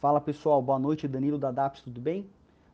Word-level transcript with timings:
Fala 0.00 0.20
pessoal, 0.20 0.62
boa 0.62 0.78
noite, 0.78 1.08
Danilo 1.08 1.38
da 1.38 1.50
DAPS, 1.50 1.82
tudo 1.82 2.00
bem? 2.00 2.24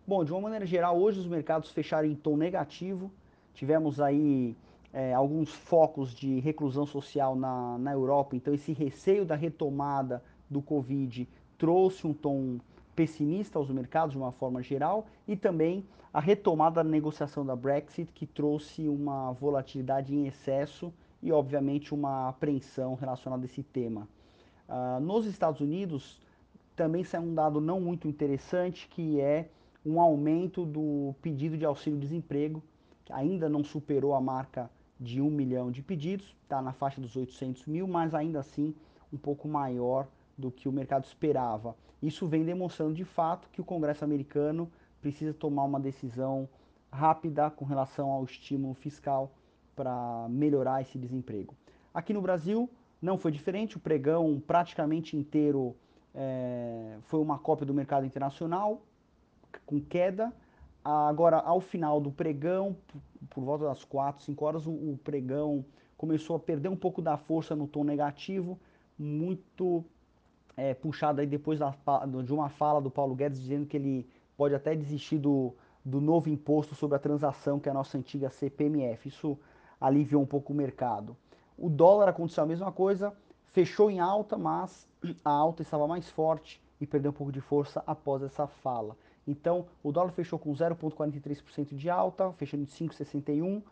Bom, 0.06 0.22
de 0.22 0.30
uma 0.30 0.42
maneira 0.42 0.66
geral, 0.66 1.00
hoje 1.00 1.18
os 1.18 1.26
mercados 1.26 1.70
fecharam 1.70 2.06
em 2.06 2.14
tom 2.14 2.36
negativo, 2.36 3.10
tivemos 3.54 3.98
aí 3.98 4.54
é, 4.92 5.14
alguns 5.14 5.48
focos 5.48 6.14
de 6.14 6.38
reclusão 6.40 6.84
social 6.84 7.34
na, 7.34 7.78
na 7.78 7.92
Europa, 7.92 8.36
então 8.36 8.52
esse 8.52 8.74
receio 8.74 9.24
da 9.24 9.34
retomada 9.34 10.22
do 10.50 10.60
Covid 10.60 11.26
trouxe 11.56 12.06
um 12.06 12.12
tom 12.12 12.58
pessimista 12.94 13.58
aos 13.58 13.70
mercados 13.70 14.12
de 14.12 14.18
uma 14.18 14.32
forma 14.32 14.62
geral 14.62 15.06
e 15.26 15.34
também 15.34 15.82
a 16.12 16.20
retomada 16.20 16.84
da 16.84 16.84
negociação 16.84 17.44
da 17.44 17.56
Brexit, 17.56 18.12
que 18.12 18.26
trouxe 18.26 18.86
uma 18.86 19.32
volatilidade 19.32 20.14
em 20.14 20.26
excesso 20.26 20.92
e, 21.22 21.32
obviamente, 21.32 21.94
uma 21.94 22.28
apreensão 22.28 22.94
relacionada 22.94 23.44
a 23.44 23.46
esse 23.46 23.62
tema. 23.62 24.06
Uh, 24.68 25.00
nos 25.00 25.24
Estados 25.24 25.62
Unidos, 25.62 26.22
também 26.74 27.04
saiu 27.04 27.22
um 27.22 27.34
dado 27.34 27.60
não 27.60 27.80
muito 27.80 28.08
interessante, 28.08 28.88
que 28.88 29.20
é 29.20 29.48
um 29.84 30.00
aumento 30.00 30.64
do 30.64 31.14
pedido 31.20 31.56
de 31.56 31.64
auxílio-desemprego, 31.64 32.62
que 33.04 33.12
ainda 33.12 33.48
não 33.48 33.62
superou 33.62 34.14
a 34.14 34.20
marca 34.20 34.70
de 34.98 35.20
1 35.20 35.30
milhão 35.30 35.70
de 35.70 35.82
pedidos, 35.82 36.34
está 36.42 36.62
na 36.62 36.72
faixa 36.72 37.00
dos 37.00 37.16
800 37.16 37.66
mil, 37.66 37.86
mas 37.86 38.14
ainda 38.14 38.40
assim 38.40 38.74
um 39.12 39.18
pouco 39.18 39.46
maior 39.46 40.08
do 40.36 40.50
que 40.50 40.68
o 40.68 40.72
mercado 40.72 41.04
esperava. 41.04 41.76
Isso 42.02 42.26
vem 42.26 42.44
demonstrando 42.44 42.94
de 42.94 43.04
fato 43.04 43.48
que 43.50 43.60
o 43.60 43.64
Congresso 43.64 44.04
americano 44.04 44.70
precisa 45.00 45.34
tomar 45.34 45.64
uma 45.64 45.78
decisão 45.78 46.48
rápida 46.90 47.50
com 47.50 47.64
relação 47.64 48.10
ao 48.10 48.24
estímulo 48.24 48.74
fiscal 48.74 49.32
para 49.74 50.26
melhorar 50.30 50.80
esse 50.80 50.98
desemprego. 50.98 51.54
Aqui 51.92 52.12
no 52.12 52.22
Brasil 52.22 52.70
não 53.02 53.18
foi 53.18 53.32
diferente, 53.32 53.76
o 53.76 53.80
pregão 53.80 54.42
praticamente 54.44 55.16
inteiro 55.16 55.76
é, 56.14 56.96
foi 57.02 57.20
uma 57.20 57.38
cópia 57.38 57.66
do 57.66 57.74
mercado 57.74 58.06
internacional, 58.06 58.82
com 59.66 59.80
queda. 59.80 60.32
Agora, 60.84 61.38
ao 61.38 61.60
final 61.60 62.00
do 62.00 62.10
pregão, 62.10 62.76
por 63.30 63.42
volta 63.42 63.64
das 63.64 63.84
4, 63.84 64.22
5 64.22 64.44
horas, 64.44 64.66
o, 64.66 64.70
o 64.70 65.00
pregão 65.02 65.64
começou 65.96 66.36
a 66.36 66.38
perder 66.38 66.68
um 66.68 66.76
pouco 66.76 67.00
da 67.00 67.16
força 67.16 67.56
no 67.56 67.66
tom 67.66 67.82
negativo, 67.82 68.58
muito 68.98 69.84
é, 70.56 70.74
puxado 70.74 71.20
aí 71.20 71.26
depois 71.26 71.58
da, 71.58 71.74
de 72.24 72.32
uma 72.32 72.48
fala 72.48 72.80
do 72.80 72.90
Paulo 72.90 73.14
Guedes 73.14 73.40
dizendo 73.40 73.66
que 73.66 73.76
ele 73.76 74.08
pode 74.36 74.54
até 74.54 74.74
desistir 74.74 75.18
do, 75.18 75.54
do 75.84 76.00
novo 76.00 76.28
imposto 76.28 76.74
sobre 76.74 76.96
a 76.96 76.98
transação, 77.00 77.58
que 77.58 77.68
é 77.68 77.72
a 77.72 77.74
nossa 77.74 77.96
antiga 77.98 78.30
CPMF. 78.30 79.08
Isso 79.08 79.38
aliviou 79.80 80.22
um 80.22 80.26
pouco 80.26 80.52
o 80.52 80.56
mercado. 80.56 81.16
O 81.56 81.68
dólar 81.68 82.08
aconteceu 82.08 82.42
a 82.42 82.46
mesma 82.46 82.72
coisa, 82.72 83.12
fechou 83.54 83.88
em 83.88 84.00
alta, 84.00 84.36
mas 84.36 84.86
a 85.24 85.30
alta 85.30 85.62
estava 85.62 85.86
mais 85.86 86.10
forte 86.10 86.60
e 86.80 86.86
perdeu 86.86 87.12
um 87.12 87.14
pouco 87.14 87.32
de 87.32 87.40
força 87.40 87.82
após 87.86 88.20
essa 88.22 88.48
fala. 88.48 88.96
Então, 89.26 89.66
o 89.82 89.92
dólar 89.92 90.10
fechou 90.10 90.38
com 90.38 90.52
0,43% 90.52 91.74
de 91.74 91.88
alta, 91.88 92.32
fechando 92.32 92.64
em 92.64 92.66
5,61%. 92.66 93.62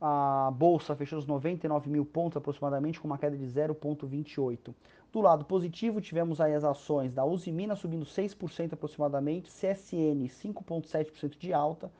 A 0.00 0.52
bolsa 0.54 0.94
fechou 0.94 1.18
os 1.18 1.26
99 1.26 1.90
mil 1.90 2.04
pontos 2.04 2.36
aproximadamente, 2.36 3.00
com 3.00 3.08
uma 3.08 3.18
queda 3.18 3.36
de 3.36 3.44
0,28%. 3.44 4.74
Do 5.12 5.20
lado 5.20 5.44
positivo, 5.44 6.00
tivemos 6.00 6.40
aí 6.40 6.54
as 6.54 6.64
ações 6.64 7.14
da 7.14 7.24
Uzi 7.24 7.50
Minas 7.50 7.78
subindo 7.78 8.04
6% 8.04 8.74
aproximadamente, 8.74 9.50
CSN 9.50 10.28
5,7% 10.28 11.38
de 11.38 11.52
alta, 11.52 11.90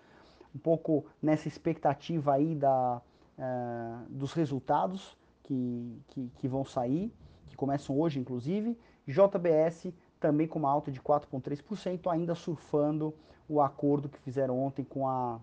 um 0.55 0.58
pouco 0.58 1.06
nessa 1.20 1.48
expectativa 1.48 2.34
aí 2.34 2.55
da, 2.55 3.00
uh, 3.39 4.06
dos 4.11 4.33
resultados 4.33 5.17
que, 5.48 6.02
que, 6.08 6.30
que, 6.36 6.48
vão 6.48 6.64
sair, 6.64 7.12
que 7.48 7.56
começam 7.56 7.98
hoje 7.98 8.20
inclusive, 8.20 8.78
JBS 9.06 9.92
também 10.20 10.46
com 10.46 10.58
uma 10.58 10.70
alta 10.70 10.91
de 10.91 11.00
4,3%, 11.00 12.10
ainda 12.10 12.34
surfando 12.34 13.14
o 13.48 13.60
acordo 13.60 14.08
que 14.08 14.18
fizeram 14.18 14.58
ontem 14.58 14.84
com 14.84 15.08
a, 15.08 15.40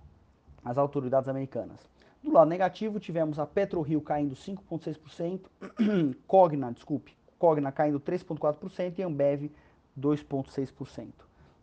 as 0.63 0.77
autoridades 0.77 1.27
americanas. 1.27 1.79
Do 2.23 2.31
lado 2.31 2.49
negativo, 2.49 2.99
tivemos 2.99 3.39
a 3.39 3.45
PetroRio 3.45 4.01
caindo 4.01 4.35
5,6%, 4.35 5.41
Cogna, 6.27 6.71
desculpe, 6.71 7.15
Cogna 7.37 7.71
caindo 7.71 7.99
3,4% 7.99 8.99
e 8.99 9.03
Ambev 9.03 9.51
2,6%. 9.99 11.07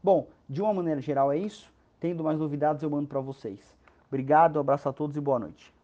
Bom, 0.03 0.29
de 0.49 0.61
uma 0.61 0.75
maneira 0.75 1.01
geral 1.01 1.31
é 1.33 1.39
isso. 1.39 1.73
Tendo 2.01 2.25
mais 2.25 2.39
novidades 2.39 2.83
eu 2.83 2.91
mando 2.91 3.07
para 3.07 3.21
vocês. 3.21 3.61
Obrigado, 4.09 4.59
abraço 4.59 4.89
a 4.89 4.93
todos 4.93 5.17
e 5.17 5.21
boa 5.21 5.39
noite. 5.39 5.73